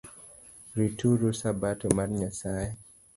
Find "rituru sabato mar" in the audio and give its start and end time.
0.77-2.09